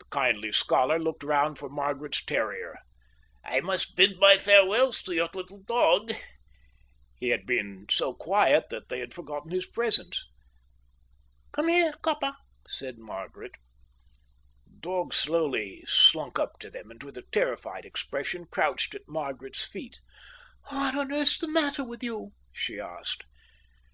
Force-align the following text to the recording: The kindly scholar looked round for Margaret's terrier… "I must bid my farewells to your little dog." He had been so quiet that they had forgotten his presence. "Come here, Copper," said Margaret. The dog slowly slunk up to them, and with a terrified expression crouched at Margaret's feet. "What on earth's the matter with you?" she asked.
The 0.00 0.04
kindly 0.10 0.52
scholar 0.52 0.98
looked 0.98 1.24
round 1.24 1.56
for 1.56 1.70
Margaret's 1.70 2.22
terrier… 2.22 2.76
"I 3.42 3.60
must 3.60 3.96
bid 3.96 4.18
my 4.18 4.36
farewells 4.36 5.02
to 5.04 5.14
your 5.14 5.30
little 5.32 5.62
dog." 5.62 6.12
He 7.16 7.30
had 7.30 7.46
been 7.46 7.86
so 7.90 8.12
quiet 8.12 8.66
that 8.68 8.90
they 8.90 8.98
had 8.98 9.14
forgotten 9.14 9.50
his 9.50 9.64
presence. 9.64 10.26
"Come 11.52 11.68
here, 11.68 11.94
Copper," 12.02 12.36
said 12.68 12.98
Margaret. 12.98 13.52
The 14.66 14.76
dog 14.78 15.14
slowly 15.14 15.84
slunk 15.86 16.38
up 16.38 16.58
to 16.58 16.68
them, 16.68 16.90
and 16.90 17.02
with 17.02 17.16
a 17.16 17.22
terrified 17.32 17.86
expression 17.86 18.44
crouched 18.44 18.94
at 18.94 19.08
Margaret's 19.08 19.64
feet. 19.66 20.00
"What 20.68 20.94
on 20.94 21.10
earth's 21.10 21.38
the 21.38 21.48
matter 21.48 21.82
with 21.82 22.04
you?" 22.04 22.32
she 22.52 22.78
asked. 22.78 23.24